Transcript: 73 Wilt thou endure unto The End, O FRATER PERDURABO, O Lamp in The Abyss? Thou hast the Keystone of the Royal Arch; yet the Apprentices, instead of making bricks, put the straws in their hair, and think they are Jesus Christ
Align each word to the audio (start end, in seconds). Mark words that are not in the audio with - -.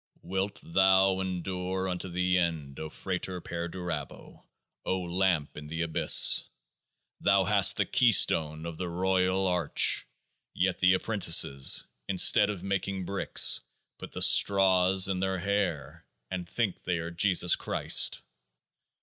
73 0.23 0.29
Wilt 0.31 0.59
thou 0.63 1.19
endure 1.19 1.87
unto 1.87 2.09
The 2.09 2.35
End, 2.39 2.79
O 2.79 2.89
FRATER 2.89 3.39
PERDURABO, 3.39 4.43
O 4.83 4.99
Lamp 4.99 5.55
in 5.55 5.67
The 5.67 5.83
Abyss? 5.83 6.45
Thou 7.19 7.43
hast 7.43 7.77
the 7.77 7.85
Keystone 7.85 8.65
of 8.65 8.77
the 8.79 8.89
Royal 8.89 9.45
Arch; 9.45 10.07
yet 10.55 10.79
the 10.79 10.95
Apprentices, 10.95 11.85
instead 12.07 12.49
of 12.49 12.63
making 12.63 13.05
bricks, 13.05 13.61
put 13.99 14.13
the 14.13 14.23
straws 14.23 15.07
in 15.07 15.19
their 15.19 15.37
hair, 15.37 16.07
and 16.31 16.49
think 16.49 16.81
they 16.83 16.97
are 16.97 17.11
Jesus 17.11 17.55
Christ 17.55 18.23